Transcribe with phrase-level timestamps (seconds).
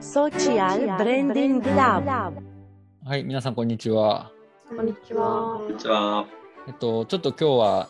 [0.00, 2.42] Social Branding Lab
[3.04, 4.32] はい、皆さんこんにちは。
[4.74, 5.68] こんにちはこ。
[5.68, 6.26] んにちは。
[6.66, 7.88] えっと、ちょっと今日は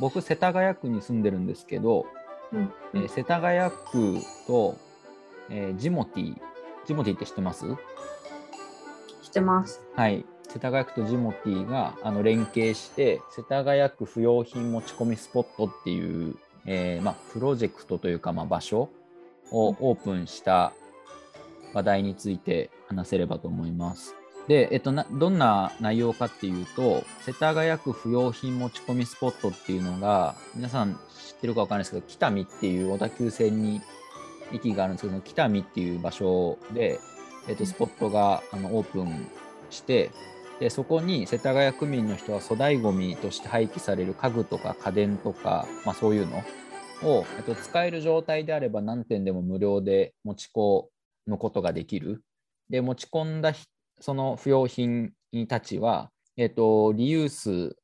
[0.00, 2.06] 僕、世田谷区に住んでるんですけど、
[2.52, 4.76] うんえー世田谷区と、
[5.50, 6.36] えージモティ、
[6.84, 7.64] ジモティって知ってます？
[9.22, 9.80] してます。
[9.94, 10.26] はい。
[10.48, 16.34] 世田谷区とジモティがあの連携して、世田谷区不用品持ち込みスポットっていう、
[16.66, 18.90] えーまあ、プロジェクトというか、まあ、場所
[19.52, 20.72] をオープンした
[21.72, 24.14] 話題について話せればと思います。
[24.48, 33.80] で、えっと、などんな内容かっていうと、世田谷区不用品持ち込みスポットっていうのが、皆さん知ってるかわかんないですけど、北見っていう小田急線に
[34.52, 36.98] 駅があるんですけど、北見っていう場所で、
[37.48, 39.28] えっと、スポットがあのオープン
[39.70, 40.10] して、
[40.60, 46.38] でそこに世田谷区民の人は粗大ごみとして廃棄される家具とか家電とか、まあ、そういうの
[47.02, 50.84] を、えっと、使える状態であれば何点でも無料で持ち込
[51.26, 52.22] むことができる。
[52.68, 53.52] で持ち込んだ
[54.00, 55.12] その不用品
[55.48, 57.76] たちは、えっと、リユース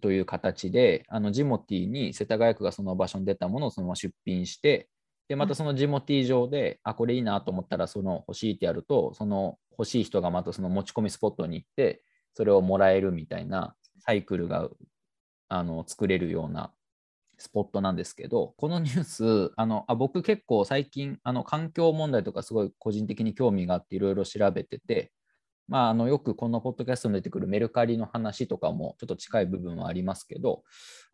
[0.00, 4.88] という形であのジモティに世田谷区がその場所に出たものをそのまま出品して
[5.28, 12.02] でまたそのジモティ上で、あこれいいなと思ったらその欲しいってやるとその欲しい人がまたその持ち込みスポットに行って
[12.34, 14.68] それをもらえるみたいなサイクルが
[15.48, 16.72] あの作れるような
[17.42, 25.12] スポットなんですけどこのニュースあのあ僕結構最近あの環境問題とかすごい個人的に興味があっていろいろ調べてて
[25.68, 30.64] まあ、あのよくこのポッドキャストに出てくるメルカリの話とかもちょっと近い部分はありますけど、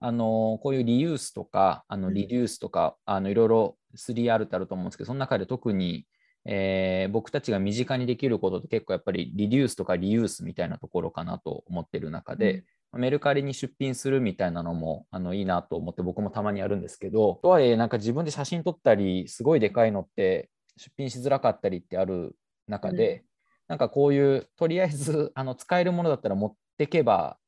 [0.00, 6.06] あのこういうリユースとかあのリデュースとか、あのいろいろ 3R ってあると思うんですけど、その中で特に、
[6.44, 22.34] えー僕たちが身近にできることって結構やっぱりリデュースとかリユースみたいなところかなと思ってる中で、メルカリに出品するみたいなのもあのいいなと思って僕もたまにやるんですけど、とはいえなんか自分で写真撮ったり、すごいでかいのって出品しづらかったりってある
[22.66, 23.24] 中で、
[23.66, 27.38] なんかこういうとりあえず あの使えるものだったら持ってけば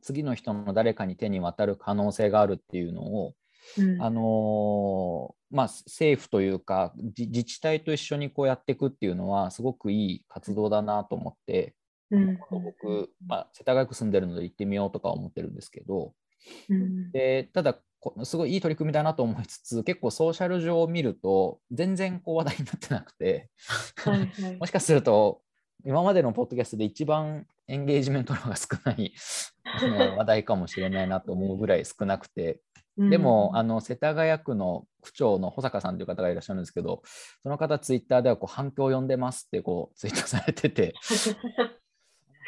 [0.00, 3.34] 次の人の誰かに手に渡る可能性があるっていうのを、
[3.78, 4.02] うん。
[4.02, 11.74] あのーまあ、政府というかじ自治体と一緒にこうやっていくっていうのはすごくいい活動だなと思って、
[12.12, 12.38] うん。
[12.50, 16.14] 僕、まあ、世田谷区住んでるので行ってみようとか思ってるんですけど。
[16.68, 17.10] うん。
[17.12, 23.48] でただこすごいいい取り組みだなと思いつつ結構ソーシャル上を見ると全然こう話題になってなくて。
[23.96, 24.56] はいはい。
[24.60, 25.40] もしかすると、
[25.84, 29.14] 今までのポッドキャストで一番エンゲージメントの方が少ない
[30.16, 32.60] 話題かもしれないなと思うぐらい少なくて、
[32.98, 37.02] でも、あの世田谷区の区長の保坂さんという方がいらっしゃるんですけど、
[37.42, 40.92] その方、ツイッターではこう反響を呼んでますってこうツイートされてて、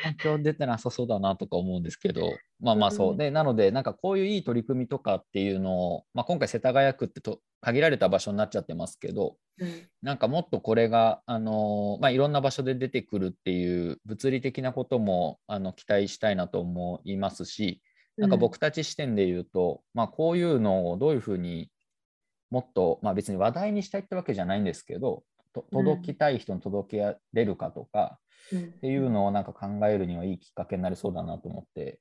[0.02, 3.12] 反響出てなさそうだなとか思うんですけど、まあまあそう。
[3.12, 3.14] う。
[3.14, 9.88] んで、なので、なんかこういういい取り組みとかっていうのを、まあ、今回、世田谷区ってと限られた場所になっちゃってますけど、うん。
[10.02, 17.82] なんかもっとこれが、あのまあ、いろんな場所で出てくるっていう物理的なこともあの期待したいなと思いますし、
[18.16, 21.70] なんか僕たち視点で言うと、まあ、こういうのをどういうふうに
[22.50, 25.24] もっと、まあ、別に話題にしたいってわけじゃないんですけど、
[25.62, 28.18] 届きたい人に届けられるかとか
[28.52, 28.58] うん。
[28.58, 32.00] っていうのをなんか考えるにはいいきっかけになりそうだなと思って、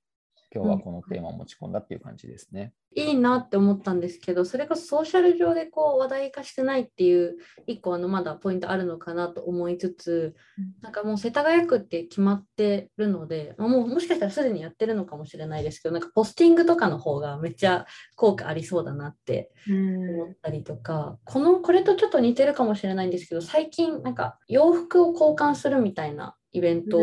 [0.53, 2.73] 今日はこのテーマを持ち込んだっていう感じですね。
[2.95, 10.35] いいなって思ったんですけど、それこそソーシャル上でこう話題化してないっていう一個あのまだポイントあるのかなと思いつつ、
[10.81, 27.01] なんかもう世田谷区って決まってるので、まあもうもしかしたらすでにやってるのかもしれないですけど、なんかポスティングとかの方がめっちゃ効果ありそうだなって思ったりとか、このこれとちょっと似てるかもしれないんですけど最近なんか洋服を交換するみたいなイベントを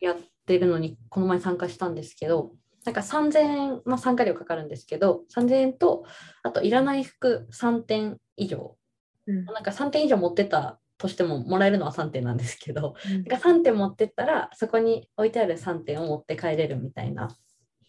[0.00, 0.16] やっ
[0.46, 2.52] てるのにこの前参加したんですけど
[2.84, 6.04] なんか3000円、まあ、参加料かかるんですけど3000円と
[6.42, 8.76] あといらない服3点以上。
[9.26, 9.44] うん。
[9.46, 17.28] なんか3点以上持ってたとしてももらえるのは3点なんですけどなんか3点持ってったらそこに置いてある3点を持って帰れるみたいな。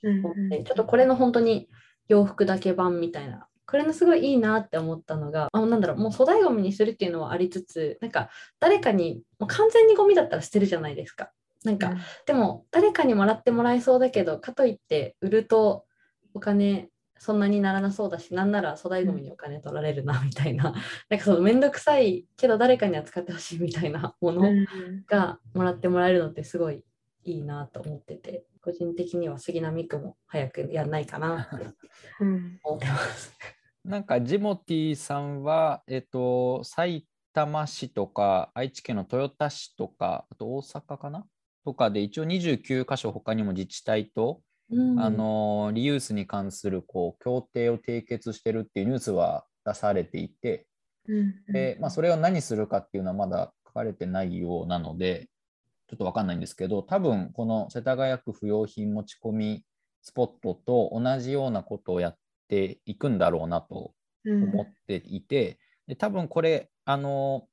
[0.04, 1.68] うんでちょっとこれの本当に
[2.08, 3.48] 洋服だけ版みたいな。
[3.68, 11.32] これのすごいいいなって思ったのがあなんだろうもう粗大ごみにするっていうのはありつつなんか誰かにもう完全にゴミだったら捨てるじゃないですか
[11.66, 11.96] なんか、
[12.26, 15.86] でも誰かにもらってもらえそうだけどかといって売ると
[16.34, 20.74] お金そんなにならなそうだしなんなら粗大ごみにお金取られるなみたいな、
[21.10, 24.66] なんかその面倒くさいけど誰かには使ってほしいみたいなものうん。
[25.08, 26.84] がもらってもらえるのってすごい
[27.24, 31.66] いいなと思ってて個人的には杉並区も早くやんないかなって
[32.20, 32.60] うん。
[32.64, 33.34] 思ってます。
[33.84, 41.26] なんかジモティさんは、えっと、埼玉市とか愛知県の豊田市とか、あと大阪かな
[41.66, 44.42] とかで一応29箇所他にも自治体と、
[44.72, 45.00] うん。
[45.00, 50.66] あのリユースに関するこう協定を締結してるっていうニュースは出されていて、
[51.08, 55.28] うんでまあ、それを何するかっていうのはまだかれてないようなので、
[55.88, 59.64] ちょっとわかんないんですけど、多分この世田谷区不用品持ち込み
[60.02, 63.92] スポットと同じようなことをやっていくんだろうなと
[64.26, 67.48] 思っていて、で多分これ、あの、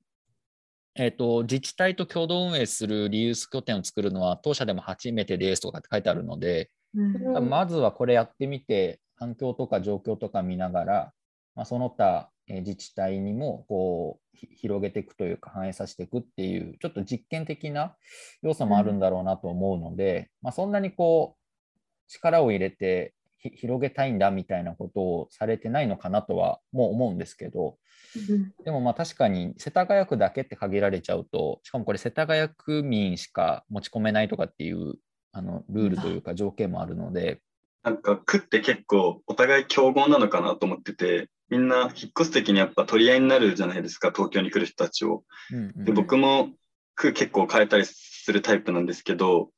[0.95, 11.13] えーと、自治体と共同運営するリユース拠点を作るのは当社でも初めてですとかって書いてあるので、うん、まずはこれやってみて環境とか状況とか見ながら、
[11.55, 17.95] まあ、その他自治体にもこう広げていくというか反映させていくっていうちょっと実験的な
[18.43, 27.77] 要素もあるんだろうなと思うので、うん、まあ、そんなにこう力を入れて広げたいんだみたいなことをされてないのかなとはもう思うんですけど、
[28.65, 34.95] でもまあ確かに世田谷区だけって限られちゃうとしかもこれ世田谷区民しか持ち込めないとかっていう
[35.33, 37.41] あのルールというか条件もあるので。
[37.83, 45.25] なんか区って結構お互い競合なのかなと思っててみんな引っ越す時にやっぱ取り合いになるじゃないですか東京に来る人たちを。
[45.51, 46.51] うんうん、で僕も
[46.95, 49.51] 区結構変えたりするタイプなんですけど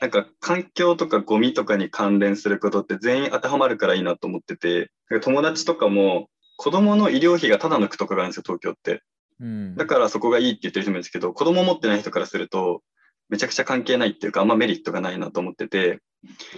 [0.00, 4.90] なんか環境とかゴミとかに関連することって全員当てはまるからいいなと思ってて
[5.22, 9.02] 友達とかも子供の医療費がただの区とかがあるんですよ東京って、
[9.40, 12.82] うん、だからそこがいいって言ってる人もいるんですけど子供持ってない人からすると
[13.28, 16.00] めちゃくちゃ関係ないっていうかあんまメリットがないなと思ってて、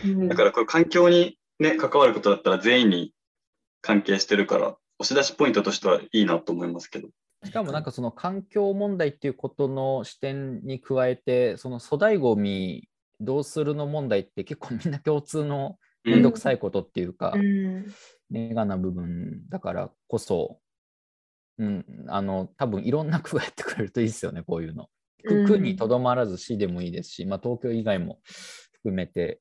[0.05, 3.13] うん、だからこれ環境にね関わることだったら全員に
[3.81, 7.09] 関係してるから押し出しポイントとしてはいいなと思いますけど。
[7.45, 12.89] しかもなんかその環境問題っていうことの視点に加えてその粗大ごみ
[13.21, 17.87] どうするの問題って結構みんな共通の面倒くさいことっていうか、うん、
[18.31, 20.59] ネガな部分だからこそ、
[21.59, 24.89] うん、あの多分いろんな区がやってくれるといいですよねこういうの。
[25.47, 28.21] 区にとどまらず市でもいいですし、まあ、東京以外も
[28.73, 29.41] 含めて、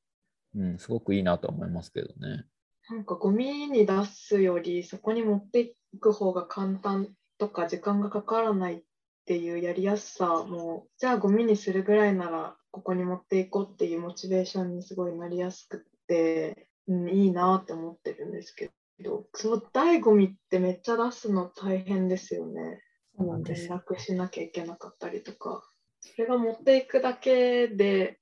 [0.54, 2.44] うん、すごくいいなと思いますけどね。
[2.88, 8.82] なんかゴミに出すよりそこに持っていく方が簡単とか時間がかからないっ
[9.26, 18.70] ていうやりやすさもじゃあゴミにするぐらいならここに持っていこうっていうモチベーションにすごいなりやすくって、うん、いいなって思ってるんですけ
[19.02, 22.82] どその醍醐味ってめっちゃ出すの大変ですよね。
[23.18, 25.62] そうなんです連絡しなきゃいけなかったりとか
[26.00, 28.18] それが持っていくだけで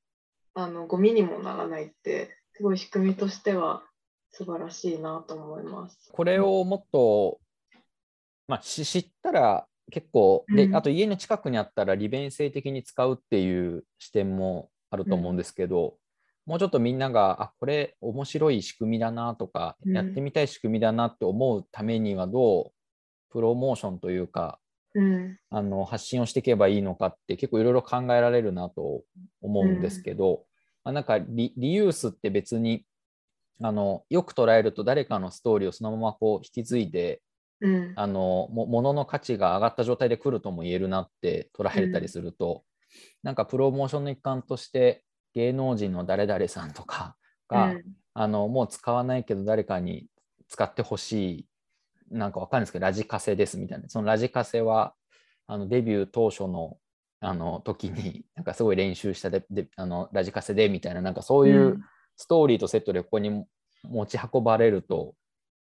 [0.55, 3.83] あのゴミにもならないってすごい仕組みとしては
[4.31, 6.11] 素晴らしいなと思います。
[6.13, 7.41] これをもっと
[8.47, 15.95] まあ、知ったら結構で、あと家の近くにあったら利便性的に使うっていう視点もあると思うんですけど、うん、
[16.47, 22.73] もうちょっとみんながあこれ面白い仕組みだなとか、やってみたい仕組みだなって思うためにはどう
[23.31, 24.59] プロモーションというか、
[24.95, 29.03] うん、あの発信をしていけばいいのかって結構いろいろ考えられるなと
[29.43, 30.39] 思うんですけど、うん、
[30.85, 32.85] まあ、なんかリユースって別に
[33.61, 37.23] あのよく捉えると誰かのストーリーをそのままこう引き継いで
[37.61, 42.63] うん、あのも物の価値が上がった状態で来るとも言えるなって捉えたりすると、
[42.93, 45.03] うん、なんかプロモーションの一環として
[45.35, 47.17] 芸能人の誰々さんとか
[47.49, 47.83] が、うん、
[48.15, 50.07] あのもう使わないけど誰かに
[50.49, 51.47] 使ってほしい
[52.11, 53.89] なんかわかるんですけどラジカセですみたいな。
[53.89, 54.95] そのラジカセは
[55.47, 56.79] あのデビュー当初の
[57.21, 61.81] あの時になんかすごい練習したでであのラジカセでみたいななんかそういう
[62.17, 63.45] ストーリーとセットでここに
[63.83, 65.15] 持ち運ばれると、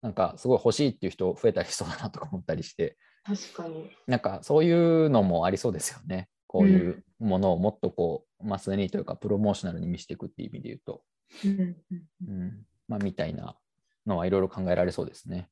[0.02, 2.96] なんかすごい欲しいっていう人増えたりしそうだなとか思ったりして。
[3.24, 3.90] 確かに。
[4.06, 6.28] なんかそういうのもありそうですよね。
[6.46, 11.02] こういうものをもっとこう、マスにというかプロモーショナルに見せていくっていう意味で言うと、
[11.44, 11.76] うん
[12.28, 13.56] うんまあ、みたいな
[14.06, 15.48] のはいろいろ考えられそうですね。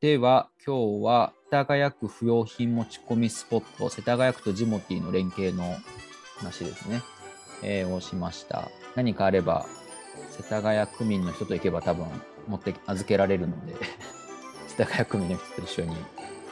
[0.00, 5.76] では今日は世田谷区不用品持ち込みスポット世田谷区とジモティの連携の
[6.38, 7.02] 話ですね、
[7.62, 8.68] えー、をしました。
[8.96, 9.66] 何かあれば
[10.30, 12.06] 世田谷区民の人と行けば多分
[12.48, 13.74] 持って預けられるので
[14.66, 15.96] 世田谷区民の人と一緒に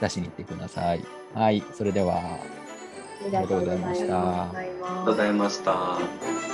[0.01, 1.05] 出しに行ってください。
[1.35, 2.60] はい、それではあ
[3.25, 4.43] りがとうございました。
[4.43, 6.50] ありがとうございました。